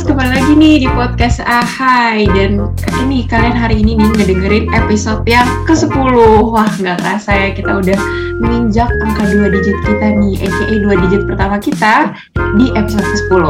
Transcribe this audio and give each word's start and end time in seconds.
Kembali 0.00 0.32
lagi 0.32 0.52
nih 0.56 0.76
di 0.80 0.88
podcast 0.88 1.44
Ahai. 1.44 2.24
Dan 2.32 2.56
ini 3.04 3.28
kalian 3.28 3.52
hari 3.52 3.84
ini 3.84 4.00
nih 4.00 4.08
ngedengerin 4.16 4.64
episode 4.72 5.20
yang 5.28 5.44
ke-10 5.68 6.16
Wah 6.48 6.72
nggak 6.72 7.04
kerasa 7.04 7.30
ya 7.36 7.48
kita 7.52 7.84
udah 7.84 7.98
menginjak 8.40 8.88
angka 9.04 9.28
2 9.28 9.52
digit 9.52 9.76
kita 9.84 10.16
nih 10.16 10.40
A.K.A. 10.40 10.74
2 10.88 11.02
digit 11.04 11.22
pertama 11.28 11.60
kita 11.60 12.16
di 12.56 12.72
episode 12.72 13.04
ke-10 13.04 13.44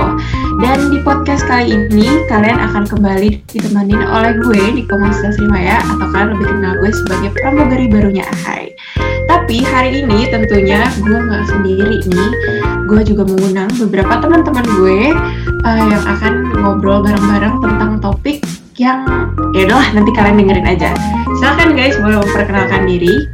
Dan 0.59 0.78
di 0.91 0.98
podcast 1.06 1.46
kali 1.46 1.70
ini 1.70 2.27
kalian 2.27 2.59
akan 2.59 2.82
kembali 2.82 3.46
ditemanin 3.55 4.02
oleh 4.02 4.34
gue 4.42 4.62
Niko 4.74 4.98
Mas 4.98 5.23
Rimaya 5.38 5.78
Atau 5.87 6.10
kalian 6.10 6.34
lebih 6.34 6.46
kenal 6.51 6.74
gue 6.82 6.91
sebagai 6.91 7.30
pramugari 7.38 7.87
barunya 7.87 8.27
Ahai. 8.27 8.74
Tapi 9.30 9.62
hari 9.62 10.02
ini 10.02 10.27
tentunya 10.27 10.91
gue 10.98 11.19
nggak 11.19 11.45
sendiri 11.46 12.02
nih, 12.02 12.30
gue 12.90 13.14
juga 13.14 13.22
mengundang 13.22 13.70
beberapa 13.78 14.18
teman-teman 14.18 14.66
gue 14.66 15.14
uh, 15.62 15.82
yang 15.86 16.02
akan 16.02 16.32
ngobrol 16.58 17.06
bareng-bareng 17.06 17.62
tentang 17.62 17.90
topik 18.02 18.42
yang 18.74 19.06
ya 19.54 19.70
udah 19.70 19.94
nanti 19.94 20.10
kalian 20.10 20.42
dengerin 20.42 20.66
aja. 20.66 20.90
Silakan 21.38 21.78
guys, 21.78 21.94
boleh 22.02 22.18
memperkenalkan 22.18 22.90
diri. 22.90 23.30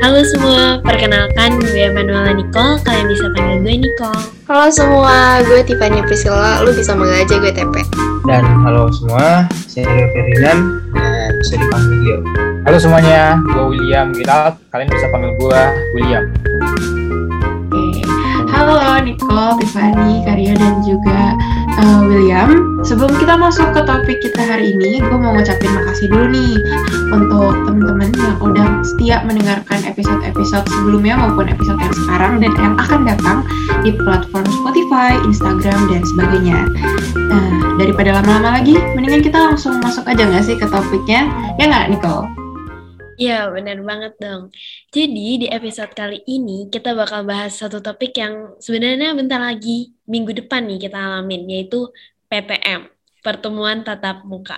Halo 0.00 0.24
semua, 0.24 0.80
perkenalkan 0.80 1.60
gue 1.60 1.92
Manuela 1.92 2.32
Nicole, 2.32 2.80
kalian 2.82 3.06
bisa 3.06 3.28
panggil 3.36 3.60
gue 3.62 3.74
Nicole. 3.86 4.24
Halo 4.48 4.66
semua, 4.72 5.44
gue 5.44 5.60
Tiffany 5.62 6.00
Priscilla, 6.02 6.64
lu 6.64 6.72
bisa 6.72 6.96
manggil 6.96 7.22
aja 7.22 7.36
gue 7.36 7.52
TP. 7.52 7.74
Dan 8.24 8.42
halo 8.64 8.88
semua, 8.90 9.44
saya 9.68 9.86
Leo 9.86 10.08
Ferdinand, 10.10 10.60
dan 10.96 11.30
bisa 11.38 11.54
dipanggil 11.60 11.96
Leo. 12.00 12.18
Halo 12.64 12.76
semuanya, 12.80 13.38
gue 13.44 13.64
William 13.76 14.08
Wirat. 14.16 14.56
Kalian 14.72 14.88
bisa 14.88 15.06
panggil 15.12 15.36
gue 15.36 15.60
William. 16.00 16.24
Halo 18.60 19.00
Nicole, 19.00 19.56
Tiffany, 19.56 20.20
Karya 20.20 20.52
dan 20.52 20.84
juga 20.84 21.32
uh, 21.80 22.04
William. 22.04 22.76
Sebelum 22.84 23.08
kita 23.16 23.32
masuk 23.40 23.72
ke 23.72 23.80
topik 23.88 24.20
kita 24.20 24.36
hari 24.36 24.76
ini, 24.76 25.00
gue 25.00 25.16
mau 25.16 25.32
ngucapin 25.32 25.72
makasih 25.72 26.12
dulu 26.12 26.28
nih 26.28 26.60
untuk 27.08 27.56
teman-teman 27.64 28.12
yang 28.12 28.36
udah 28.36 28.84
setia 28.84 29.24
mendengarkan 29.24 29.80
episode-episode 29.88 30.68
sebelumnya 30.76 31.16
maupun 31.16 31.48
episode 31.48 31.80
yang 31.80 31.94
sekarang 32.04 32.32
dan 32.36 32.52
yang 32.60 32.76
akan 32.76 33.00
datang 33.08 33.38
di 33.80 33.96
platform 33.96 34.44
Spotify, 34.44 35.16
Instagram, 35.24 35.80
dan 35.88 36.04
sebagainya. 36.04 36.60
Nah, 37.16 37.48
daripada 37.80 38.20
lama-lama 38.20 38.60
lagi, 38.60 38.76
mendingan 38.92 39.24
kita 39.24 39.40
langsung 39.40 39.80
masuk 39.80 40.04
aja 40.04 40.20
nggak 40.28 40.44
sih 40.44 40.60
ke 40.60 40.68
topiknya? 40.68 41.32
Ya 41.56 41.64
nggak, 41.64 41.96
Nicole? 41.96 42.39
Iya, 43.20 43.32
benar 43.54 43.78
banget 43.90 44.12
dong. 44.22 44.42
Jadi, 44.96 45.20
di 45.42 45.46
episode 45.56 45.92
kali 46.00 46.16
ini 46.34 46.52
kita 46.72 46.88
bakal 47.00 47.20
bahas 47.30 47.52
satu 47.60 47.78
topik 47.84 48.12
yang 48.22 48.34
sebenarnya 48.64 49.08
bentar 49.18 49.40
lagi, 49.48 49.92
minggu 50.12 50.32
depan 50.40 50.60
nih 50.68 50.78
kita 50.84 50.96
alamin, 51.06 51.42
yaitu 51.52 51.76
PTM, 52.30 52.80
Pertemuan 53.24 53.78
Tatap 53.86 54.16
Muka. 54.30 54.56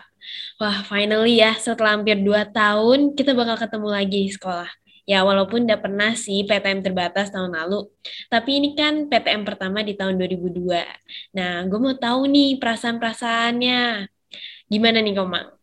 Wah, 0.63 0.79
finally 0.91 1.43
ya, 1.43 1.51
setelah 1.59 1.91
hampir 1.99 2.17
2 2.29 2.43
tahun, 2.55 2.99
kita 3.19 3.31
bakal 3.35 3.57
ketemu 3.63 3.89
lagi 3.97 4.19
di 4.27 4.31
sekolah. 4.37 4.71
Ya, 5.11 5.19
walaupun 5.27 5.67
udah 5.67 5.79
pernah 5.83 6.11
sih 6.15 6.39
PTM 6.47 6.87
terbatas 6.87 7.35
tahun 7.35 7.51
lalu, 7.59 7.91
tapi 8.31 8.51
ini 8.63 8.69
kan 8.79 9.11
PTM 9.11 9.43
pertama 9.43 9.83
di 9.83 9.99
tahun 9.99 10.15
2002. 10.15 10.87
Nah, 11.35 11.67
gue 11.67 11.79
mau 11.83 11.95
tahu 11.99 12.21
nih 12.31 12.63
perasaan-perasaannya. 12.63 14.07
Gimana 14.73 14.99
nih, 15.03 15.15
Komang? 15.19 15.62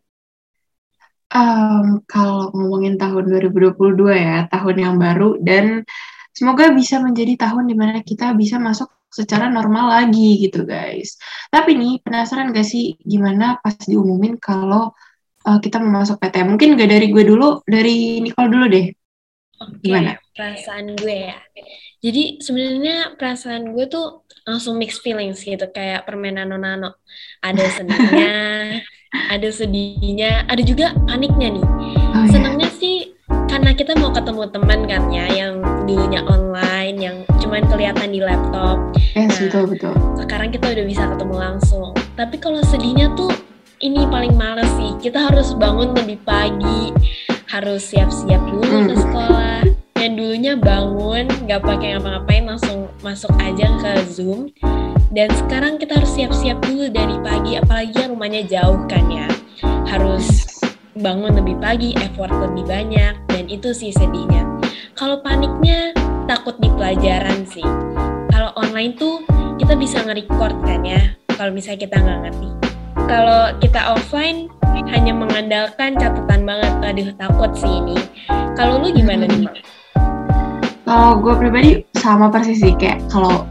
Um, 1.30 2.02
kalau 2.10 2.50
ngomongin 2.58 2.98
tahun 2.98 3.30
2022 3.30 3.78
ya, 4.18 4.50
tahun 4.50 4.76
yang 4.82 4.96
baru 4.98 5.38
dan 5.38 5.86
semoga 6.34 6.74
bisa 6.74 6.98
menjadi 6.98 7.38
tahun 7.38 7.70
di 7.70 7.76
mana 7.78 8.02
kita 8.02 8.34
bisa 8.34 8.58
masuk 8.58 8.90
secara 9.10 9.50
normal 9.50 9.90
lagi 9.90 10.42
gitu 10.42 10.66
guys. 10.66 11.18
Tapi 11.50 11.78
nih 11.78 11.94
penasaran 12.06 12.54
gak 12.54 12.66
sih 12.66 12.98
gimana 13.02 13.58
pas 13.62 13.78
diumumin 13.78 14.38
kalau 14.38 14.94
uh, 15.46 15.60
kita 15.62 15.82
mau 15.82 16.02
masuk 16.02 16.22
PTM? 16.22 16.56
Mungkin 16.58 16.78
gak 16.78 16.90
dari 16.90 17.08
gue 17.10 17.24
dulu, 17.26 17.62
dari 17.66 18.22
Nicole 18.22 18.50
dulu 18.50 18.66
deh. 18.70 18.86
Oke, 19.60 19.92
gimana? 19.92 20.16
perasaan 20.32 20.96
gue 20.96 21.18
ya. 21.32 21.38
Jadi 22.00 22.40
sebenarnya 22.40 23.20
perasaan 23.20 23.76
gue 23.76 23.86
tuh 23.92 24.24
langsung 24.48 24.80
mixed 24.80 25.04
feelings 25.04 25.44
gitu 25.44 25.68
kayak 25.76 26.08
permen 26.08 26.40
nano-nano. 26.40 26.96
Ada 27.44 27.66
senangnya, 27.84 28.36
ada 29.12 29.50
sedihnya, 29.52 30.48
ada 30.48 30.64
juga 30.64 30.96
paniknya 31.04 31.60
nih. 31.60 31.66
Oh, 32.16 32.24
iya. 32.24 32.32
Senangnya 32.32 32.70
sih 32.72 33.20
karena 33.52 33.76
kita 33.76 33.94
mau 34.00 34.16
ketemu 34.16 34.44
teman 34.50 34.80
kan 34.88 35.04
ya 35.12 35.26
yang 35.28 35.60
dulunya 35.84 36.24
online, 36.24 36.98
yang 36.98 37.18
cuman 37.44 37.68
kelihatan 37.68 38.16
di 38.16 38.24
laptop. 38.24 38.80
Yes, 39.14 39.36
nah, 39.36 39.38
betul 39.44 39.64
betul. 39.76 39.94
Sekarang 40.24 40.50
kita 40.56 40.72
udah 40.72 40.86
bisa 40.88 41.04
ketemu 41.04 41.36
langsung. 41.36 41.92
Tapi 42.16 42.36
kalau 42.40 42.64
sedihnya 42.64 43.12
tuh 43.20 43.34
ini 43.84 44.08
paling 44.08 44.36
males 44.36 44.70
sih. 44.80 44.92
Kita 45.04 45.32
harus 45.32 45.56
bangun 45.56 45.96
lebih 45.96 46.20
pagi, 46.24 46.96
harus 47.50 47.82
siap-siap 47.90 48.42
dulu 48.46 48.94
ke 48.94 48.96
sekolah. 48.96 49.62
Yang 50.00 50.14
dulunya 50.16 50.54
bangun, 50.56 51.26
nggak 51.44 51.62
pakai 51.66 51.98
ngapa-ngapain, 51.98 52.46
langsung 52.48 52.88
masuk 53.04 53.34
aja 53.42 53.68
ke 53.84 53.92
Zoom 54.08 54.54
dan 55.10 55.34
sekarang 55.34 55.82
kita 55.82 55.98
harus 55.98 56.14
siap-siap 56.14 56.62
dulu 56.62 56.86
dari 56.94 57.18
pagi, 57.26 57.58
apalagi 57.58 57.98
yang 57.98 58.14
rumahnya 58.14 58.46
jauh 58.46 58.86
kan 58.86 59.10
ya. 59.10 59.26
Harus 59.90 60.46
bangun 60.94 61.34
lebih 61.34 61.58
pagi, 61.58 61.98
effort 61.98 62.30
lebih 62.30 62.70
banyak, 62.70 63.18
dan 63.26 63.50
itu 63.50 63.74
sih 63.74 63.90
sedihnya. 63.90 64.46
Kalau 64.94 65.26
paniknya, 65.26 65.98
takut 66.30 66.54
di 66.62 66.70
pelajaran 66.70 67.42
sih. 67.50 67.66
Kalau 68.30 68.54
online 68.54 68.94
tuh, 69.02 69.26
kita 69.58 69.74
bisa 69.74 70.06
nge-record 70.06 70.62
kan 70.62 70.86
ya, 70.86 71.18
kalau 71.34 71.50
misalnya 71.58 71.90
kita 71.90 71.98
nggak 71.98 72.20
ngerti. 72.30 72.59
Kalau 73.10 73.42
kita 73.58 73.82
offline, 73.98 74.54
hanya 74.94 75.18
mengandalkan 75.18 75.98
catatan 75.98 76.46
banget. 76.46 76.74
Aduh, 76.86 77.10
takut 77.18 77.52
sih 77.58 77.82
ini. 77.82 77.98
Kalau 78.54 78.86
lu 78.86 78.94
gimana 78.94 79.26
nih, 79.26 79.50
Mak? 79.50 79.56
Kalau 80.86 81.18
gue 81.18 81.34
pribadi 81.34 81.72
sama 81.98 82.30
persis 82.30 82.62
sih, 82.62 82.78
kayak 82.78 83.02
kalau 83.10 83.50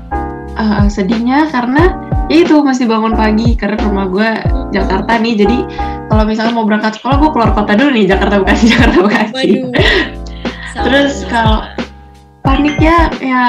uh, 0.55 0.87
sedihnya 0.87 1.51
karena 1.51 1.91
ya 2.31 2.47
itu 2.47 2.63
masih 2.63 2.87
bangun 2.87 3.19
pagi 3.19 3.59
karena 3.59 3.79
rumah 3.83 4.07
gue 4.07 4.31
Jakarta 4.71 5.19
nih. 5.19 5.35
Jadi 5.43 5.59
kalau 6.07 6.25
misalnya 6.25 6.55
mau 6.55 6.67
berangkat 6.67 6.99
sekolah 6.99 7.17
gue 7.19 7.31
keluar 7.35 7.51
kota 7.53 7.75
dulu 7.77 7.91
nih 7.95 8.05
Jakarta 8.09 8.41
Bekasi 8.43 8.65
Jakarta 8.73 8.99
Bekasi 9.05 9.51
terus 10.79 11.27
kalau 11.27 11.67
paniknya 12.47 13.11
ya 13.19 13.43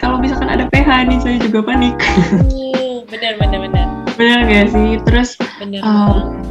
kalau 0.00 0.16
misalkan 0.16 0.48
ada 0.48 0.64
PH 0.72 0.88
nih 1.06 1.18
saya 1.20 1.36
juga 1.38 1.60
panik. 1.60 1.94
Benar 3.10 3.36
benar 3.36 3.58
benar 3.68 3.79
benar 4.20 4.44
gak 4.44 4.68
sih 4.76 5.00
terus 5.08 5.40
bener, 5.56 5.80
um, 5.80 6.44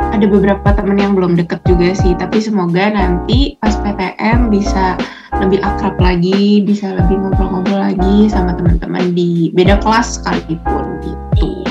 ada 0.00 0.24
beberapa 0.24 0.68
temen 0.72 0.96
yang 0.96 1.12
belum 1.12 1.36
deket 1.36 1.60
juga 1.68 1.92
sih 1.92 2.16
tapi 2.16 2.40
semoga 2.40 2.88
nanti 2.88 3.60
pas 3.60 3.76
PTM 3.76 4.48
bisa 4.48 4.96
lebih 5.40 5.64
akrab 5.64 5.96
lagi, 5.96 6.60
bisa 6.62 6.92
lebih 6.92 7.18
ngobrol-ngobrol 7.18 7.80
lagi 7.80 8.28
sama 8.28 8.52
teman-teman 8.52 9.16
di 9.16 9.48
beda 9.56 9.80
kelas 9.80 10.20
sekalipun 10.20 10.84
gitu. 11.02 11.64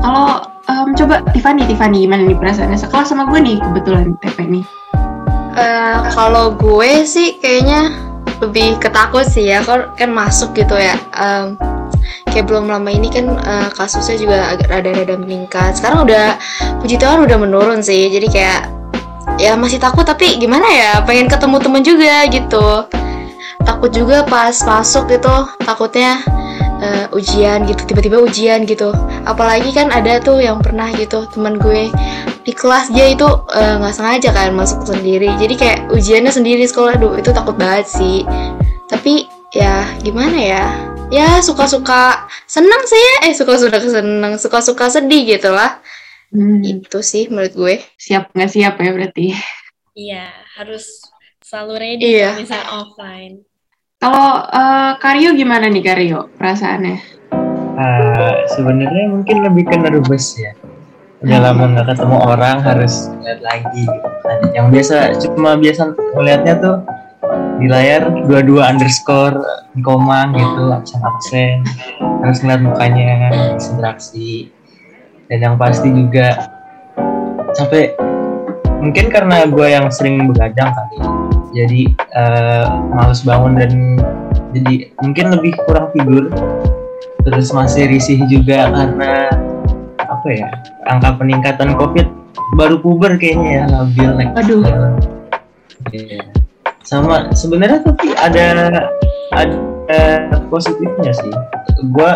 Kalau 0.00 0.44
um, 0.68 0.92
coba 0.94 1.24
Tiffany, 1.32 1.64
Tiffany 1.66 2.06
gimana 2.06 2.28
nih 2.28 2.38
perasaannya 2.38 2.78
sekelas 2.78 3.10
sama 3.10 3.26
gue 3.26 3.40
nih 3.40 3.56
kebetulan 3.58 4.14
TP 4.20 4.38
nih? 4.46 4.64
Uh, 5.56 6.06
kalau 6.14 6.54
gue 6.54 7.02
sih 7.02 7.36
kayaknya 7.42 7.90
lebih 8.40 8.78
ketakut 8.80 9.26
sih 9.26 9.50
ya, 9.50 9.60
kan, 9.66 9.92
kan 9.98 10.12
masuk 10.12 10.54
gitu 10.56 10.76
ya. 10.78 10.96
Um, 11.18 11.58
kayak 12.30 12.46
belum 12.46 12.70
lama 12.70 12.90
ini 12.90 13.10
kan 13.10 13.26
uh, 13.36 13.68
kasusnya 13.74 14.16
juga 14.16 14.38
agak 14.54 14.68
rada-rada 14.70 15.14
meningkat. 15.18 15.76
Sekarang 15.76 16.06
udah 16.06 16.38
puji 16.80 16.96
Tuhan 16.96 17.26
udah 17.26 17.36
menurun 17.36 17.82
sih. 17.82 18.08
Jadi 18.08 18.26
kayak 18.30 18.80
ya 19.36 19.56
masih 19.56 19.80
takut 19.80 20.04
tapi 20.04 20.36
gimana 20.36 20.68
ya 20.68 20.92
pengen 21.04 21.28
ketemu 21.28 21.56
temen 21.60 21.82
juga 21.84 22.14
gitu 22.28 22.84
takut 23.64 23.90
juga 23.92 24.24
pas 24.24 24.52
masuk 24.52 25.08
gitu 25.12 25.36
takutnya 25.64 26.20
uh, 26.80 27.06
ujian 27.16 27.68
gitu 27.68 27.84
tiba-tiba 27.88 28.20
ujian 28.20 28.64
gitu 28.64 28.92
apalagi 29.28 29.72
kan 29.72 29.92
ada 29.92 30.20
tuh 30.20 30.40
yang 30.40 30.60
pernah 30.60 30.88
gitu 30.96 31.28
teman 31.32 31.60
gue 31.60 31.92
di 32.40 32.56
kelas 32.56 32.88
dia 32.88 33.12
itu 33.12 33.28
eh, 33.52 33.74
nggak 33.76 33.92
uh, 33.92 33.96
sengaja 33.96 34.32
kan 34.32 34.56
masuk 34.56 34.88
sendiri 34.88 35.28
jadi 35.36 35.54
kayak 35.60 35.78
ujiannya 35.92 36.32
sendiri 36.32 36.64
sekolah 36.64 36.96
aduh 36.96 37.14
itu 37.20 37.36
takut 37.36 37.52
banget 37.52 37.84
sih 37.84 38.24
tapi 38.88 39.28
ya 39.52 39.84
gimana 40.00 40.40
ya 40.40 40.64
ya 41.10 41.42
suka-suka 41.42 42.30
senang 42.46 42.82
sih 42.86 42.98
ya 42.98 43.14
eh 43.28 43.34
suka-suka 43.34 43.78
senang 43.82 44.38
suka-suka 44.38 44.86
sedih 44.88 45.36
gitu 45.36 45.50
lah 45.50 45.82
Hmm. 46.30 46.62
Itu 46.62 47.02
sih 47.02 47.26
menurut 47.26 47.54
gue. 47.58 47.76
Siap 47.98 48.30
nggak 48.30 48.50
siap 48.50 48.74
ya 48.78 48.90
berarti? 48.94 49.34
Iya, 49.98 50.30
harus 50.54 51.02
selalu 51.42 51.74
ready 51.82 52.22
iya. 52.22 52.30
kalau 52.30 52.42
misalnya 52.46 52.66
offline. 52.70 53.34
Kalau 54.00 54.28
uh, 54.46 54.92
Karyo 55.02 55.34
gimana 55.34 55.66
nih 55.66 55.82
Karyo 55.82 56.30
perasaannya? 56.38 56.96
Uh, 57.74 58.34
Sebenarnya 58.54 59.10
mungkin 59.10 59.36
lebih 59.42 59.66
ke 59.66 59.76
nervous 59.76 60.38
ya. 60.38 60.54
Udah 61.20 61.36
hmm. 61.36 61.46
lama 61.50 61.64
nggak 61.74 61.86
ketemu 61.92 62.16
orang 62.22 62.56
harus 62.62 63.10
lihat 63.26 63.40
lagi. 63.42 63.82
Gitu. 63.82 64.08
Yang 64.54 64.66
biasa 64.70 64.96
cuma 65.26 65.58
biasa 65.58 65.82
melihatnya 66.14 66.54
tuh 66.62 66.76
di 67.60 67.66
layar 67.68 68.08
dua-dua 68.24 68.72
underscore 68.72 69.38
koma 69.84 70.32
gitu 70.34 70.72
absen 70.72 71.00
absen. 71.04 71.56
Harus 72.20 72.44
ngeliat 72.44 72.62
mukanya 72.62 73.30
interaksi 73.56 74.52
dan 75.30 75.38
yang 75.40 75.56
pasti 75.56 75.88
juga 75.88 76.50
sampai 77.54 77.94
mungkin 78.80 79.12
karena 79.12 79.46
gue 79.46 79.66
yang 79.68 79.86
sering 79.92 80.26
begadang 80.30 80.72
kali 80.72 80.98
jadi 81.50 81.82
eh, 81.94 82.66
males 82.94 83.22
bangun 83.26 83.58
dan 83.58 83.98
jadi 84.54 84.90
mungkin 85.02 85.34
lebih 85.34 85.54
kurang 85.66 85.90
tidur. 85.94 86.30
Terus 87.20 87.52
masih 87.52 87.84
risih 87.90 88.24
juga 88.32 88.72
karena 88.72 89.28
apa 90.00 90.28
ya 90.32 90.48
angka 90.88 91.20
peningkatan 91.20 91.76
covid 91.76 92.08
baru 92.56 92.80
puber 92.80 93.20
kayaknya 93.20 93.50
ya 93.50 93.64
labil 93.68 94.10
naik. 94.16 94.30
Aduh. 94.40 94.62
Iya. 95.92 96.29
Sama 96.90 97.30
sebenarnya 97.30 97.86
tapi 97.86 98.10
ada 98.18 98.66
ada 99.30 99.54
positifnya 100.50 101.14
sih 101.14 101.30
gue 101.86 102.10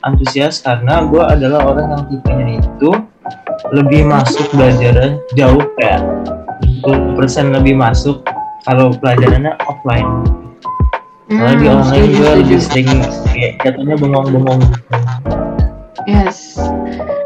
antusias 0.00 0.64
karena 0.64 1.04
gue 1.04 1.20
adalah 1.20 1.68
orang 1.68 1.92
yang 1.92 2.02
tipenya 2.08 2.64
itu 2.64 2.90
lebih 3.76 4.08
masuk 4.08 4.48
belajarnya 4.56 5.20
jauh 5.36 5.60
kayak 5.76 6.00
20% 6.80 7.52
lebih 7.60 7.76
masuk 7.76 8.24
kalau 8.64 8.96
pelajarannya 8.96 9.52
offline 9.68 10.08
kalau 11.28 11.56
di 11.56 11.66
Hmm, 11.68 11.80
online 11.80 12.08
gue 12.20 12.30
lebih 12.44 12.58
sering 12.60 12.88
kayak 13.32 13.56
jatuhnya 13.64 13.96
bengong-bengong 13.96 14.60
Yes. 16.04 16.60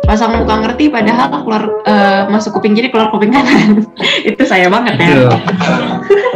Pasang 0.07 0.39
muka 0.39 0.55
ngerti 0.63 0.87
padahal 0.87 1.43
keluar 1.43 1.65
eh, 1.83 2.23
masuk 2.31 2.59
kuping 2.59 2.79
kiri 2.79 2.95
keluar 2.95 3.11
kuping 3.11 3.35
kanan. 3.35 3.83
Itu 4.29 4.47
saya 4.47 4.71
banget 4.71 5.03
ya. 5.03 5.35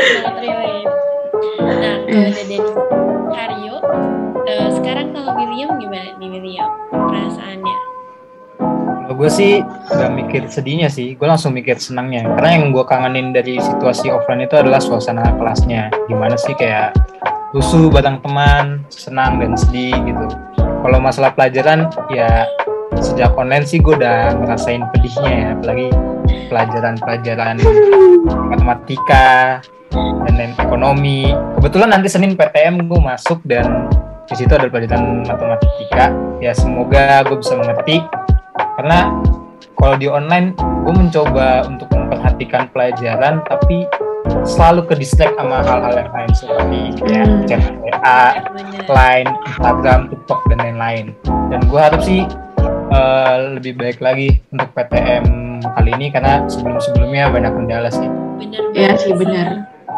Aduh. 0.00 0.40
relate 0.40 0.90
nah 1.60 1.96
kalau 2.08 2.32
dari 3.30 3.60
eh, 4.48 4.68
sekarang 4.80 5.06
kalau 5.12 5.32
William 5.36 5.76
gimana 5.78 6.10
nih 6.18 6.28
William 6.32 6.70
perasaannya 6.90 7.90
gue 9.20 9.28
sih 9.28 9.60
gak 9.92 10.16
mikir 10.16 10.48
sedihnya 10.48 10.88
sih, 10.88 11.12
gue 11.12 11.28
langsung 11.28 11.52
mikir 11.52 11.76
senangnya. 11.76 12.24
Karena 12.24 12.56
yang 12.56 12.72
gue 12.72 12.80
kangenin 12.88 13.36
dari 13.36 13.60
situasi 13.60 14.08
offline 14.08 14.48
itu 14.48 14.56
adalah 14.56 14.80
suasana 14.80 15.36
kelasnya. 15.36 15.92
Gimana 16.08 16.40
sih 16.40 16.56
kayak 16.56 16.96
lusuh 17.52 17.92
batang 17.92 18.24
teman, 18.24 18.80
senang 18.88 19.36
dan 19.36 19.60
sedih 19.60 19.92
gitu. 20.08 20.24
Kalau 20.56 20.98
masalah 21.04 21.36
pelajaran, 21.36 21.92
ya 22.08 22.48
sejak 22.96 23.36
online 23.36 23.68
sih 23.68 23.76
gue 23.84 23.92
udah 23.92 24.32
ngerasain 24.40 24.88
pedihnya 24.88 25.28
ya. 25.28 25.46
Apalagi 25.52 25.88
pelajaran-pelajaran 26.48 27.56
matematika 28.48 29.60
dan 29.92 30.34
lain 30.38 30.52
ekonomi. 30.56 31.34
Kebetulan 31.58 31.88
nanti 31.94 32.08
Senin 32.08 32.34
PTM 32.38 32.86
gue 32.86 33.00
masuk 33.00 33.42
dan 33.44 33.90
di 34.30 34.34
situ 34.38 34.52
ada 34.54 34.70
pelajaran 34.70 35.26
matematika. 35.26 36.14
Ya 36.38 36.54
semoga 36.54 37.26
gue 37.26 37.36
bisa 37.38 37.58
mengerti 37.58 38.00
karena 38.78 39.10
kalau 39.76 39.96
di 39.96 40.06
online 40.06 40.54
gue 40.56 40.94
mencoba 40.94 41.66
untuk 41.66 41.88
memperhatikan 41.92 42.68
pelajaran 42.70 43.42
tapi 43.48 43.84
selalu 44.44 44.86
ke 44.86 44.94
distract 45.00 45.34
sama 45.36 45.60
hal-hal 45.64 46.06
yang 46.06 46.12
lain 46.12 46.30
seperti 46.32 46.80
kayak 47.02 47.26
Hmm. 47.26 47.44
chat 47.48 47.62
WA, 47.82 48.22
Bener. 48.54 48.84
Line, 48.86 49.30
Instagram, 49.48 50.00
TikTok 50.08 50.40
dan 50.52 50.58
lain-lain. 50.60 51.06
Dan 51.50 51.60
gue 51.66 51.80
harap 51.80 52.00
sih 52.04 52.24
eh, 52.90 53.36
lebih 53.54 53.78
baik 53.78 54.02
lagi 54.02 54.42
untuk 54.50 54.74
PTM 54.74 55.24
kali 55.62 55.90
ini 55.94 56.10
karena 56.10 56.42
sebelum-sebelumnya 56.50 57.30
banyak 57.30 57.52
kendala 57.54 57.86
sih. 57.86 58.08
bener 58.40 58.62
Iya 58.74 58.88
banget 58.96 58.98
sih 58.98 59.12
benar. 59.14 59.48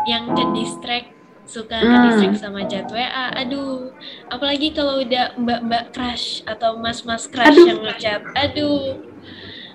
Yang 0.05 0.33
ke 0.33 0.45
distract 0.53 1.09
suka 1.43 1.75
Hmm. 1.77 1.91
ke 1.91 1.99
distract 2.09 2.39
sama 2.39 2.61
chat 2.65 2.87
WA 2.87 3.27
aduh 3.35 3.91
apalagi 4.29 4.71
kalau 4.71 5.01
udah 5.01 5.35
mbak-mbak 5.37 5.91
crush 5.91 6.41
atau 6.45 6.79
mas-mas 6.79 7.27
crush 7.27 7.51
Aduh. 7.51 7.67
yang 7.67 7.81
ngechat 7.83 8.23
aduh 8.33 8.99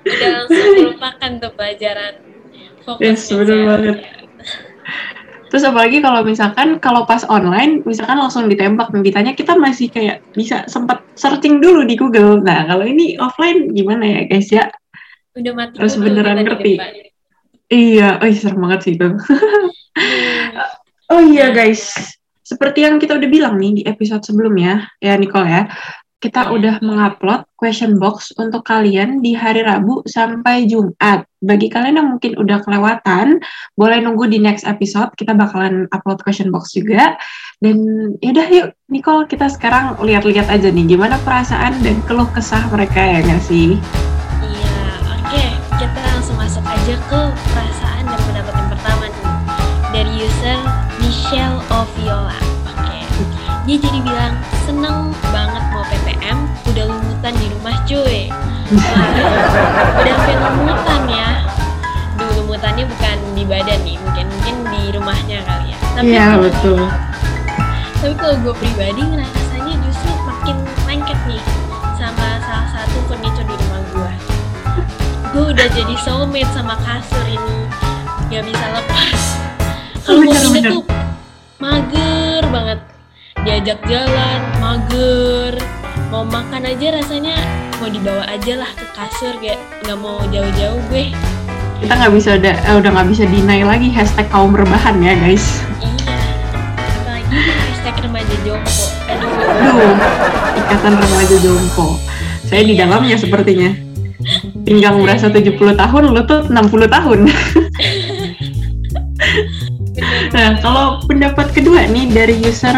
udah 0.04 0.30
langsung 0.34 0.68
melupakan 0.78 1.32
tuh 1.38 1.52
pelajaran 1.54 2.14
fokus 2.82 3.04
Yes, 3.04 3.28
bener 3.28 3.44
ngechat. 3.44 3.68
banget. 3.68 3.98
Terus 5.48 5.64
apalagi 5.64 6.04
kalau 6.04 6.28
misalkan 6.28 6.76
kalau 6.78 7.08
pas 7.08 7.24
online, 7.24 7.80
misalkan 7.88 8.20
langsung 8.20 8.52
ditembak 8.52 8.92
dan 8.92 9.00
ditanya, 9.00 9.32
kita 9.32 9.56
masih 9.56 9.88
kayak 9.88 10.20
bisa 10.36 10.68
sempat 10.68 11.00
searching 11.16 11.64
dulu 11.64 11.88
di 11.88 11.96
Google. 11.96 12.44
Nah, 12.44 12.68
kalau 12.68 12.84
ini 12.84 13.16
offline 13.16 13.72
gimana 13.72 14.04
ya 14.04 14.22
guys 14.28 14.52
ya? 14.52 14.68
udah 15.40 15.54
mati 15.56 15.80
Harus 15.80 15.96
dulu 15.96 16.04
beneran 16.12 16.44
ngerti. 16.44 16.74
Iya, 17.68 18.20
oh 18.20 18.28
serem 18.32 18.60
banget 18.60 18.80
sih 18.84 18.94
itu. 19.00 19.08
Oh 21.08 21.24
iya 21.24 21.56
guys, 21.56 21.96
seperti 22.44 22.84
yang 22.84 23.00
kita 23.00 23.16
udah 23.16 23.32
bilang 23.32 23.56
nih 23.56 23.80
di 23.80 23.84
episode 23.88 24.28
sebelumnya, 24.28 24.92
ya 25.00 25.16
Nicole 25.16 25.48
ya, 25.48 25.64
kita 26.18 26.50
udah 26.50 26.82
mengupload 26.82 27.48
question 27.56 27.96
box 27.96 28.36
untuk 28.42 28.66
kalian 28.66 29.24
di 29.24 29.38
hari 29.38 29.62
Rabu 29.62 30.04
sampai 30.04 30.68
Jumat. 30.68 31.24
Bagi 31.40 31.70
kalian 31.70 31.96
yang 31.96 32.10
mungkin 32.12 32.36
udah 32.36 32.60
kelewatan, 32.66 33.38
boleh 33.78 34.04
nunggu 34.04 34.28
di 34.28 34.42
next 34.42 34.66
episode, 34.66 35.14
kita 35.14 35.32
bakalan 35.38 35.86
upload 35.94 36.20
question 36.26 36.50
box 36.50 36.74
juga. 36.74 37.16
Dan 37.62 38.12
yaudah 38.20 38.48
yuk, 38.50 38.68
Nicole, 38.90 39.30
kita 39.30 39.48
sekarang 39.48 39.96
lihat-lihat 40.02 40.50
aja 40.50 40.68
nih, 40.68 40.92
gimana 40.92 41.16
perasaan 41.22 41.78
dan 41.86 42.02
keluh 42.10 42.28
kesah 42.34 42.66
mereka 42.74 43.00
ya 43.00 43.24
nggak 43.24 43.44
sih? 43.46 43.80
Iya, 44.44 44.76
oke. 45.08 45.44
Kita 45.78 46.00
langsung 46.10 46.36
masuk 46.36 46.66
aja 46.66 46.96
ke 46.98 47.22
perasaan 47.54 47.77
Michelle 51.28 51.60
Oviola. 51.68 52.40
Oke. 52.72 53.04
Dia 53.68 53.76
jadi 53.76 54.00
bilang, 54.00 54.40
seneng 54.64 55.12
banget 55.28 55.60
mau 55.76 55.84
PTM, 55.92 56.40
udah 56.72 56.84
lumutan 56.88 57.36
di 57.36 57.52
rumah 57.52 57.76
cuy. 57.84 58.32
Wah, 58.72 59.08
udah 60.08 60.16
sampai 60.24 60.36
lumutan 60.56 61.02
ya. 61.12 61.44
Duh, 62.16 62.32
lumutannya 62.32 62.88
bukan 62.88 63.18
di 63.36 63.44
badan 63.44 63.76
nih, 63.84 64.00
mungkin 64.08 64.24
mungkin 64.32 64.56
di 64.72 64.82
rumahnya 64.96 65.44
kali 65.44 65.76
ya. 65.76 65.78
Tapi 66.00 66.08
Iya, 66.16 66.24
kalau- 66.32 66.44
betul. 66.48 66.82
Tapi 68.00 68.14
kalau 68.16 68.36
gue 68.48 68.54
pribadi 68.64 69.02
ngerasanya 69.04 69.76
justru 69.84 70.12
makin 70.24 70.56
lengket 70.88 71.20
nih 71.28 71.44
sama 72.00 72.40
salah 72.40 72.72
satu 72.72 73.04
furniture 73.12 73.44
di 73.44 73.56
rumah 73.68 73.84
gue. 73.92 74.14
Gue 75.36 75.44
udah 75.52 75.68
jadi 75.76 75.96
soulmate 76.00 76.48
sama 76.56 76.80
kasur 76.88 77.28
ini, 77.28 77.68
gak 78.32 78.48
bisa 78.48 78.66
lepas. 78.80 79.20
Kalau 80.08 80.24
mau 80.24 80.32
pindah 80.32 80.72
tuh 80.72 80.88
mager 81.58 82.46
banget, 82.54 82.80
diajak 83.42 83.82
jalan 83.90 84.42
mager, 84.62 85.58
mau 86.14 86.22
makan 86.22 86.70
aja 86.70 87.02
rasanya 87.02 87.34
mau 87.82 87.90
dibawa 87.90 88.30
aja 88.30 88.62
lah 88.62 88.70
ke 88.78 88.86
kasur 88.94 89.34
gak 89.42 89.58
nggak 89.82 89.98
mau 89.98 90.22
jauh-jauh 90.30 90.78
gue. 90.94 91.10
Kita 91.82 91.94
nggak 91.98 92.14
bisa 92.14 92.38
udah 92.38 92.56
eh, 92.62 92.76
udah 92.78 92.90
nggak 92.94 93.08
bisa 93.10 93.24
deny 93.26 93.66
lagi 93.66 93.90
hashtag 93.90 94.30
kaum 94.30 94.54
rebahan 94.54 95.02
ya 95.02 95.18
guys. 95.18 95.66
Iya, 95.82 96.14
apalagi 96.78 97.38
hashtag 97.42 97.96
remaja 98.06 98.36
jompo. 98.46 98.86
Aduh. 99.10 99.30
Aduh, 99.58 99.96
ikatan 100.62 100.94
remaja 100.94 101.36
jompo. 101.42 101.86
Saya 102.46 102.62
di 102.70 102.74
dalamnya 102.78 103.18
sepertinya. 103.18 103.74
Pinggang 104.62 105.02
berasa 105.02 105.32
70 105.34 105.58
tahun, 105.74 106.04
lutut 106.14 106.54
60 106.54 106.86
tahun. 106.86 107.20
Nah, 110.38 110.54
kalau 110.62 111.02
pendapat 111.10 111.50
kedua 111.50 111.90
nih 111.90 112.14
dari 112.14 112.38
user 112.46 112.78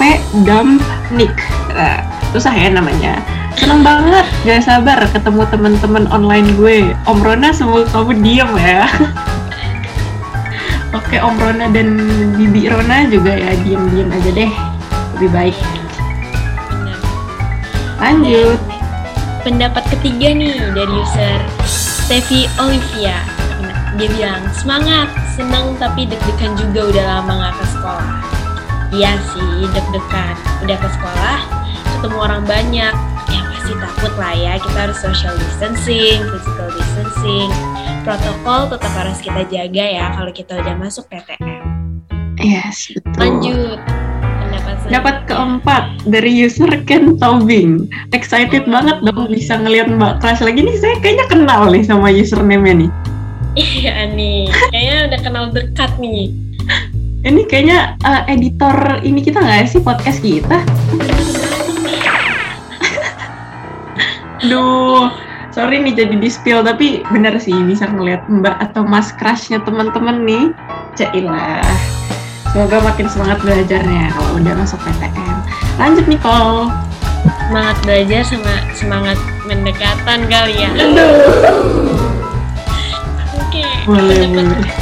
P 0.00 0.16
Dump 0.48 0.80
Nick. 1.12 1.36
Nah, 1.76 2.00
susah 2.32 2.56
ya 2.56 2.72
namanya. 2.72 3.20
Seneng 3.52 3.84
banget, 3.84 4.24
gak 4.48 4.64
sabar 4.64 4.96
ketemu 5.12 5.44
teman-teman 5.52 6.08
online 6.08 6.56
gue. 6.56 6.96
Om 7.04 7.20
Rona 7.20 7.52
semoga 7.52 7.84
kamu 7.92 8.16
diem 8.24 8.48
ya. 8.56 8.88
Oke, 10.96 11.20
Om 11.20 11.36
Rona 11.36 11.68
dan 11.68 12.00
Bibi 12.32 12.72
Rona 12.72 13.12
juga 13.12 13.36
ya 13.36 13.52
diem-diem 13.60 14.08
aja 14.08 14.30
deh. 14.32 14.52
Lebih 15.20 15.30
baik. 15.36 15.56
Lanjut. 18.00 18.56
Pendapat 19.44 19.84
ketiga 19.92 20.32
nih 20.32 20.56
dari 20.72 20.96
user 20.96 21.44
Steffi 21.68 22.48
Olivia. 22.56 23.20
Dia 24.00 24.08
bilang, 24.10 24.42
semangat, 24.56 25.12
senang 25.34 25.74
tapi 25.82 26.06
deg-degan 26.06 26.54
juga 26.54 26.80
udah 26.94 27.04
lama 27.18 27.32
nggak 27.42 27.54
ke 27.58 27.66
sekolah. 27.74 28.14
Iya 28.94 29.12
sih, 29.34 29.66
deg-degan. 29.74 30.36
Udah 30.62 30.78
ke 30.78 30.88
sekolah, 30.94 31.38
ketemu 31.98 32.18
orang 32.22 32.42
banyak. 32.46 32.94
Ya 33.26 33.40
pasti 33.50 33.72
takut 33.74 34.14
lah 34.14 34.34
ya, 34.38 34.54
kita 34.62 34.78
harus 34.86 34.98
social 35.02 35.34
distancing, 35.34 36.22
physical 36.30 36.70
distancing. 36.70 37.50
Protokol 38.06 38.70
tetap 38.70 38.92
harus 38.94 39.18
kita 39.18 39.42
jaga 39.50 39.84
ya 39.84 40.06
kalau 40.14 40.30
kita 40.30 40.62
udah 40.62 40.74
masuk 40.78 41.10
PTM. 41.10 41.64
Yes, 42.38 42.92
betul. 42.94 43.18
Lanjut. 43.18 43.78
Pendapat 44.44 44.74
Dapat 44.92 45.16
keempat 45.26 45.84
dari 46.06 46.30
user 46.44 46.70
Ken 46.84 47.16
Tobing. 47.18 47.88
Excited 48.12 48.68
banget 48.68 49.00
dong 49.02 49.26
bisa 49.32 49.58
ngelihat 49.58 49.90
Mbak 49.90 50.22
Crush 50.22 50.44
lagi 50.44 50.60
nih. 50.62 50.76
Saya 50.78 50.94
kayaknya 51.02 51.26
kenal 51.26 51.72
nih 51.72 51.82
sama 51.82 52.12
username-nya 52.12 52.86
nih. 52.86 52.90
Iya 53.54 54.10
nih, 54.10 54.50
kayaknya 54.74 54.98
udah 55.06 55.20
kenal 55.22 55.44
dekat 55.54 55.90
nih. 56.02 56.34
Ini 57.22 57.40
kayaknya 57.46 57.94
eh, 58.02 58.22
editor 58.34 58.98
ini 59.06 59.22
kita 59.22 59.38
nggak 59.38 59.70
sih 59.70 59.78
podcast 59.78 60.18
kita? 60.18 60.58
Duh, 64.50 65.08
sorry 65.54 65.80
nih 65.80 65.94
jadi 65.94 66.18
di 66.18 66.26
spill 66.26 66.66
tapi 66.66 67.06
bener 67.14 67.38
sih 67.38 67.54
bisa 67.64 67.86
ngeliat 67.88 68.26
mbak 68.26 68.58
atau 68.58 68.82
mas 68.82 69.14
crushnya 69.14 69.62
teman-teman 69.62 70.26
nih. 70.26 70.50
Cailah. 70.98 71.62
Semoga 72.50 72.82
makin 72.82 73.06
semangat 73.06 73.38
belajarnya 73.40 74.10
kalau 74.18 74.30
udah 74.42 74.54
masuk 74.58 74.82
PTM. 74.82 75.38
Lanjut 75.78 76.06
Nicole. 76.10 76.74
Semangat 77.48 77.76
belajar 77.86 78.20
sama 78.26 78.54
semangat 78.74 79.18
mendekatan 79.46 80.26
kali 80.26 80.54
ya. 80.58 80.70
Oke, 83.54 83.86
Boleh, 83.86 84.26
pendapat, 84.26 84.50
boleh. 84.50 84.72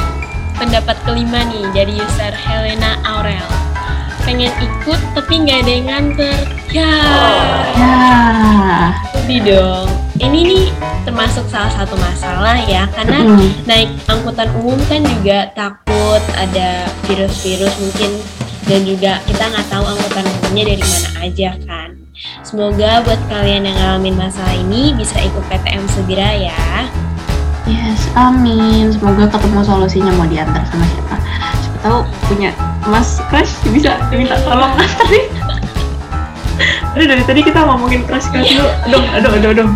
pendapat 0.56 0.96
kelima 1.04 1.40
nih 1.44 1.64
dari 1.76 1.92
user 1.92 2.32
Helena 2.32 2.96
Aurel. 3.04 3.44
Pengen 4.24 4.48
ikut 4.48 5.00
tapi 5.12 5.44
nggak 5.44 5.58
ada 5.60 5.70
yang 5.70 5.86
nganter. 5.92 6.38
Ya, 6.72 6.94
Ya. 7.76 8.00
sedih 9.12 9.40
dong. 9.44 9.88
Ini 10.16 10.38
nih 10.48 10.64
termasuk 11.04 11.44
salah 11.52 11.68
satu 11.68 12.00
masalah 12.00 12.56
ya, 12.64 12.88
karena 12.94 13.20
Mm. 13.20 13.68
naik 13.68 13.90
angkutan 14.06 14.48
umum 14.56 14.80
kan 14.88 15.04
juga 15.04 15.52
takut 15.52 16.22
ada 16.32 16.88
virus-virus 17.04 17.76
mungkin 17.76 18.10
dan 18.64 18.88
juga 18.88 19.20
kita 19.28 19.52
nggak 19.52 19.68
tahu 19.68 19.84
angkutan 19.84 20.24
umumnya 20.24 20.64
dari 20.64 20.80
mana 20.80 21.08
aja 21.20 21.50
kan. 21.68 21.88
Semoga 22.40 23.02
buat 23.02 23.20
kalian 23.28 23.66
yang 23.66 23.76
ngalamin 23.76 24.16
masalah 24.16 24.54
ini 24.54 24.94
bisa 24.94 25.18
ikut 25.18 25.44
PTM 25.44 25.84
segera 25.90 26.30
ya. 26.32 26.88
Yes, 27.66 28.00
amin. 28.18 28.90
Semoga 28.90 29.30
ketemu 29.30 29.60
solusinya 29.62 30.12
mau 30.18 30.26
diantar 30.26 30.66
sama 30.66 30.84
siapa. 30.90 31.16
Siapa 31.62 31.78
tahu 31.82 31.98
punya 32.26 32.50
Mas 32.90 33.22
Crush 33.30 33.54
bisa 33.70 33.98
minta 34.10 34.38
tolong 34.42 34.74
anterin. 34.74 35.30
Aduh 36.92 37.06
dari 37.08 37.24
tadi 37.24 37.40
kita 37.40 37.64
ngomongin 37.64 38.04
crush 38.04 38.28
crush 38.28 38.52
dulu. 38.52 38.68
Aduh, 38.84 39.02
aduh, 39.16 39.30
aduh, 39.40 39.50
aduh. 39.56 39.68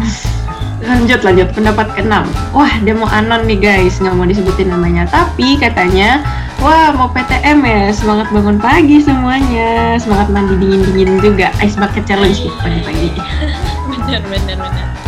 Lanjut, 0.84 1.20
lanjut. 1.24 1.48
Pendapat 1.56 1.88
keenam. 1.96 2.28
Wah, 2.52 2.68
dia 2.84 2.92
mau 2.92 3.08
anon 3.08 3.48
nih 3.48 3.56
guys, 3.56 3.96
nggak 3.96 4.12
mau 4.12 4.28
disebutin 4.28 4.68
namanya. 4.68 5.08
Tapi 5.08 5.56
katanya, 5.56 6.20
wah 6.60 6.92
mau 6.92 7.08
PTM 7.08 7.64
ya. 7.64 7.88
Semangat 7.96 8.28
bangun 8.28 8.60
pagi 8.60 9.00
semuanya. 9.00 9.96
Semangat 9.96 10.28
mandi 10.28 10.60
dingin-dingin 10.60 11.24
juga. 11.24 11.48
Ice 11.64 11.80
bucket 11.80 12.04
challenge 12.04 12.44
gitu 12.44 12.56
pagi-pagi. 12.60 13.16
bener, 13.88 14.20
bener, 14.28 14.56
bener. 14.60 15.05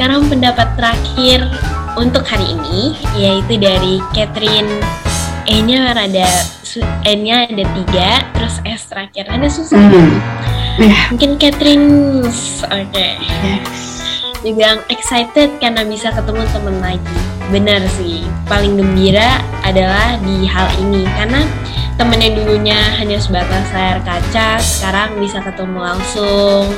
Sekarang 0.00 0.32
pendapat 0.32 0.80
terakhir 0.80 1.44
untuk 1.92 2.24
hari 2.24 2.56
ini 2.56 2.96
yaitu 3.20 3.60
dari 3.60 4.00
Catherine 4.16 4.80
E-nya 5.44 5.92
rada 5.92 6.24
su- 6.64 6.80
N-nya 7.04 7.44
ada 7.44 7.68
tiga, 7.76 8.24
terus 8.32 8.64
S 8.64 8.88
terakhir 8.88 9.28
ada 9.28 9.44
susah. 9.44 9.76
Hmm. 9.76 10.16
Ya, 10.80 11.12
Mungkin 11.12 11.36
Catherine, 11.36 12.24
oke. 12.64 13.08
yes. 13.44 14.00
Dia 14.40 14.52
bilang 14.56 14.80
excited 14.88 15.60
karena 15.60 15.84
bisa 15.84 16.08
ketemu 16.16 16.48
temen 16.48 16.80
lagi. 16.80 17.20
Benar 17.52 17.84
sih, 18.00 18.24
paling 18.48 18.80
gembira 18.80 19.44
adalah 19.68 20.16
di 20.24 20.48
hal 20.48 20.72
ini 20.80 21.04
karena 21.12 21.44
temen 22.00 22.24
yang 22.24 22.40
dulunya 22.40 22.80
hanya 22.96 23.20
sebatas 23.20 23.68
layar 23.76 24.00
kaca, 24.00 24.64
sekarang 24.64 25.20
bisa 25.20 25.44
ketemu 25.44 25.92
langsung. 25.92 26.72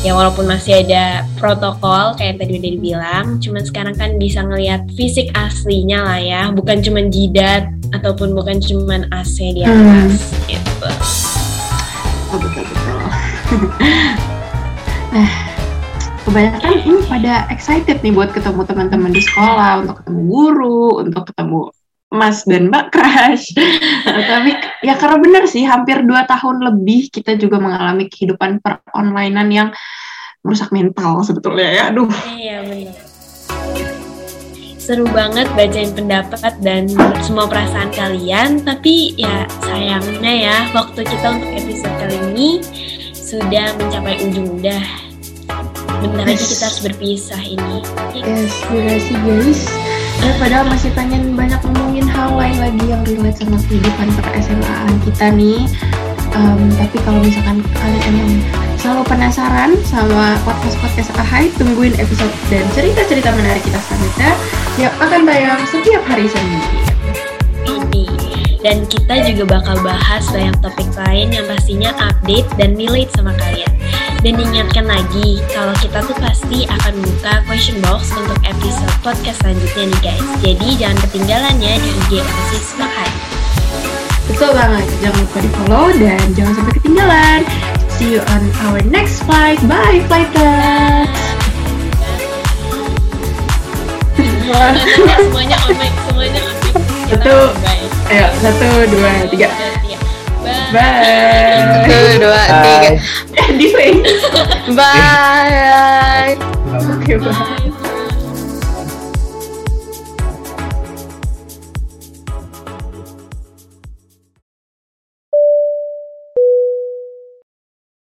Ya 0.00 0.16
walaupun 0.16 0.48
masih 0.48 0.80
ada 0.80 1.28
protokol 1.36 2.16
kayak 2.16 2.32
yang 2.32 2.38
tadi 2.40 2.52
udah 2.56 2.72
dibilang, 2.72 3.26
cuman 3.36 3.62
sekarang 3.68 3.92
kan 4.00 4.16
bisa 4.16 4.40
ngelihat 4.40 4.88
fisik 4.96 5.28
aslinya 5.36 6.00
lah 6.00 6.16
ya, 6.16 6.42
bukan 6.56 6.80
cuman 6.80 7.12
jidat 7.12 7.68
ataupun 7.92 8.32
bukan 8.32 8.64
cuman 8.64 9.04
AC 9.12 9.52
di 9.52 9.60
atas 9.60 10.32
gitu. 10.48 10.88
Oh, 12.32 12.38
betul 12.40 12.64
betul. 12.64 12.96
nah, 15.12 15.30
kebanyakan 16.24 16.72
ini 16.80 16.96
pada 17.04 17.44
excited 17.52 18.00
nih 18.00 18.16
buat 18.16 18.32
ketemu 18.32 18.64
teman-teman 18.64 19.12
di 19.12 19.20
sekolah, 19.20 19.84
untuk 19.84 20.00
ketemu 20.00 20.20
guru, 20.24 20.84
untuk 21.04 21.22
ketemu 21.28 21.68
Mas 22.10 22.42
dan 22.42 22.68
Mbak 22.68 22.86
Crush. 22.90 23.54
Tapi 24.30 24.50
ya 24.82 24.98
karena 24.98 25.16
benar 25.22 25.44
sih, 25.46 25.62
hampir 25.62 26.02
dua 26.02 26.26
tahun 26.26 26.58
lebih 26.66 27.14
kita 27.14 27.38
juga 27.38 27.62
mengalami 27.62 28.10
kehidupan 28.10 28.58
per 28.58 28.82
onlinean 28.90 29.48
yang 29.48 29.68
merusak 30.42 30.74
mental 30.74 31.22
sebetulnya 31.22 31.70
ya. 31.70 31.82
Aduh, 31.94 32.10
Iya 32.34 32.66
benar. 32.66 32.98
Seru 34.80 35.06
banget 35.14 35.46
bacain 35.54 35.94
pendapat 35.94 36.58
dan 36.66 36.90
semua 37.22 37.46
perasaan 37.46 37.94
kalian, 37.94 38.58
tapi 38.66 39.14
ya 39.14 39.46
sayangnya 39.62 40.32
ya 40.34 40.56
waktu 40.74 41.06
kita 41.06 41.38
untuk 41.38 41.50
episode 41.54 41.94
kali 42.00 42.18
ini 42.34 42.48
sudah 43.14 43.70
mencapai 43.78 44.18
ujung 44.26 44.58
udah. 44.58 44.82
Bentar 46.02 46.26
lagi 46.26 46.42
kita 46.42 46.64
harus 46.66 46.80
berpisah 46.82 47.42
ini. 47.44 47.86
yes, 48.18 48.50
durasi 48.66 49.14
guys. 49.22 49.89
Ya, 50.20 50.32
padahal 50.36 50.68
masih 50.68 50.92
pengen 50.92 51.32
banyak 51.32 51.60
ngomongin 51.64 52.04
hal 52.04 52.36
lain 52.36 52.56
lagi 52.60 52.84
yang 52.84 53.02
relate 53.08 53.40
sama 53.40 53.56
kehidupan 53.64 54.08
per 54.20 54.26
SMA 54.44 54.76
kita 55.08 55.26
nih. 55.32 55.64
Em, 56.30 56.60
tapi 56.78 56.96
kalau 57.02 57.18
misalkan 57.24 57.58
kalian 57.74 58.02
emang 58.06 58.30
selalu 58.78 59.02
penasaran 59.08 59.74
sama 59.82 60.38
podcast-podcast 60.46 61.10
Ahai, 61.18 61.50
tungguin 61.58 61.96
episode 61.98 62.30
dan 62.52 62.62
cerita-cerita 62.76 63.34
menarik 63.34 63.64
kita 63.66 63.80
selanjutnya 63.82 64.30
yang 64.78 64.94
akan 65.02 65.20
tayang 65.26 65.60
setiap 65.66 66.02
hari 66.06 66.30
Senin. 66.30 66.62
Dan 68.60 68.84
kita 68.92 69.24
juga 69.24 69.56
bakal 69.56 69.80
bahas 69.80 70.20
banyak 70.28 70.52
topik 70.60 70.92
lain 70.92 71.32
yang 71.32 71.48
pastinya 71.48 71.96
update 71.96 72.44
dan 72.60 72.76
relate 72.76 73.08
sama 73.16 73.32
kalian. 73.40 73.72
Dan 74.20 74.36
diingatkan 74.36 74.84
lagi, 74.84 75.40
kalau 75.48 75.72
kita 75.80 76.04
tuh 76.04 76.12
pasti 76.20 76.68
akan 76.68 76.92
buka 77.00 77.40
question 77.48 77.80
box 77.80 78.12
untuk 78.12 78.36
episode 78.44 78.92
podcast 79.00 79.40
selanjutnya 79.40 79.88
nih 79.88 80.00
guys. 80.04 80.26
Jadi 80.44 80.68
jangan 80.76 80.98
ketinggalan 81.08 81.56
ya 81.56 81.80
di 81.80 81.88
IG 81.88 82.20
Oasis 82.20 82.76
Makai. 82.76 83.08
Betul 84.28 84.52
banget, 84.52 84.84
jangan 85.00 85.24
lupa 85.24 85.38
di 85.40 85.50
follow 85.56 85.88
dan 85.96 86.24
jangan 86.36 86.52
sampai 86.52 86.72
ketinggalan. 86.76 87.40
See 87.96 88.12
you 88.12 88.20
on 88.28 88.44
our 88.68 88.84
next 88.92 89.24
flight. 89.24 89.56
Bye, 89.64 90.04
flighters! 90.04 91.08
Semuanya 95.16 95.56
on 95.64 95.72
mic, 95.80 95.92
semuanya 96.12 96.40
on 96.44 96.56
mic. 96.60 96.74
Kita 97.08 97.16
Satu. 97.24 97.36
Ayo, 98.12 98.26
satu, 98.44 98.68
dua, 98.92 99.12
tiga. 99.32 99.48
Bye. 100.40 100.72
Bye. 100.72 101.84
Satu, 101.90 102.18
dua, 102.20 102.42
tiga. 102.62 102.90
Eh, 103.36 103.48
delay. 103.58 103.92
Bye. 104.78 106.32
Oke, 106.96 107.14
bye. 107.18 107.34
Bye. 107.34 107.69